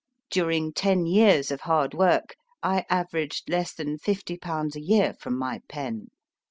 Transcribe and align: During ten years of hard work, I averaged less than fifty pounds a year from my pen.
During 0.31 0.73
ten 0.73 1.05
years 1.05 1.51
of 1.51 1.61
hard 1.61 1.93
work, 1.93 2.35
I 2.63 2.87
averaged 2.89 3.47
less 3.51 3.71
than 3.71 3.99
fifty 3.99 4.35
pounds 4.35 4.75
a 4.75 4.81
year 4.81 5.13
from 5.13 5.37
my 5.37 5.61
pen. 5.69 6.07